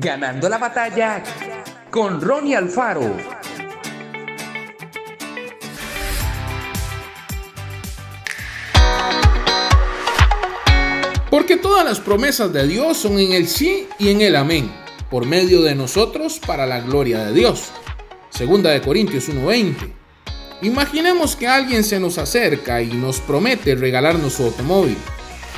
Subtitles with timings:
[0.00, 1.24] Ganando la batalla
[1.90, 3.16] con Ronnie Alfaro.
[11.28, 14.70] Porque todas las promesas de Dios son en el sí y en el amén,
[15.10, 17.72] por medio de nosotros para la gloria de Dios.
[18.30, 19.92] Segunda de Corintios 1:20.
[20.62, 24.96] Imaginemos que alguien se nos acerca y nos promete regalarnos su automóvil.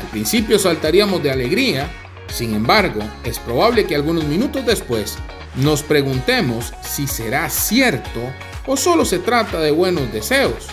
[0.00, 1.90] Al principio saltaríamos de alegría,
[2.32, 5.18] sin embargo, es probable que algunos minutos después
[5.56, 8.20] nos preguntemos si será cierto
[8.66, 10.66] o solo se trata de buenos deseos.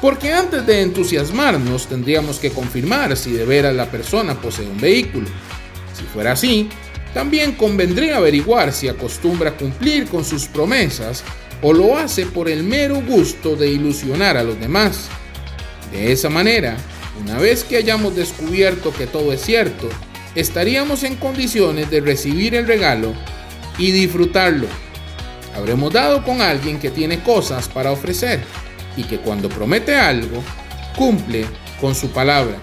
[0.00, 5.28] Porque antes de entusiasmarnos tendríamos que confirmar si de veras la persona posee un vehículo.
[5.96, 6.68] Si fuera así,
[7.14, 11.22] también convendría averiguar si acostumbra cumplir con sus promesas
[11.62, 15.08] o lo hace por el mero gusto de ilusionar a los demás.
[15.92, 16.76] De esa manera,
[17.22, 19.88] una vez que hayamos descubierto que todo es cierto,
[20.36, 23.12] estaríamos en condiciones de recibir el regalo
[23.78, 24.68] y disfrutarlo.
[25.56, 28.40] Habremos dado con alguien que tiene cosas para ofrecer
[28.96, 30.42] y que cuando promete algo,
[30.96, 31.46] cumple
[31.80, 32.56] con su palabra.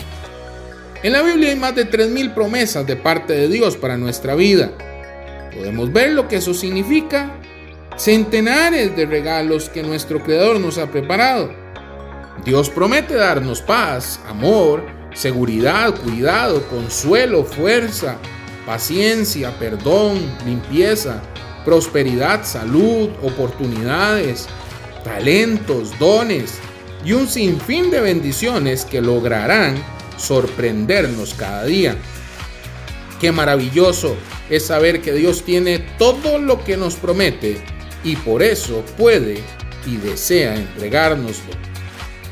[1.01, 4.71] En la Biblia hay más de 3.000 promesas de parte de Dios para nuestra vida.
[5.53, 7.39] Podemos ver lo que eso significa.
[7.97, 11.53] Centenares de regalos que nuestro Creador nos ha preparado.
[12.45, 18.17] Dios promete darnos paz, amor, seguridad, cuidado, consuelo, fuerza,
[18.65, 21.21] paciencia, perdón, limpieza,
[21.65, 24.47] prosperidad, salud, oportunidades,
[25.03, 26.59] talentos, dones
[27.05, 29.75] y un sinfín de bendiciones que lograrán
[30.17, 31.95] sorprendernos cada día.
[33.19, 34.15] Qué maravilloso
[34.49, 37.61] es saber que Dios tiene todo lo que nos promete
[38.03, 39.41] y por eso puede
[39.85, 41.53] y desea entregárnoslo.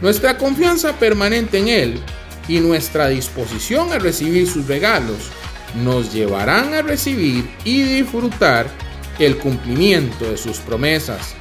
[0.01, 2.03] Nuestra confianza permanente en Él
[2.47, 5.31] y nuestra disposición a recibir sus regalos
[5.75, 8.67] nos llevarán a recibir y disfrutar
[9.19, 11.35] el cumplimiento de sus promesas.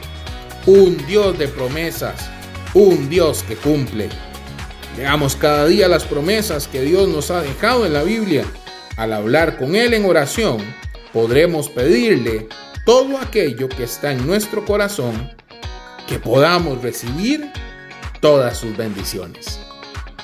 [0.67, 2.31] Un Dios de promesas,
[2.75, 4.09] un Dios que cumple.
[4.97, 8.45] Leamos cada día las promesas que Dios nos ha dejado en la Biblia.
[8.97, 10.59] Al hablar con Él en oración,
[11.13, 12.49] podremos pedirle
[12.85, 15.31] todo aquello que está en nuestro corazón,
[16.07, 17.51] que podamos recibir
[18.21, 19.70] todas sus bendiciones.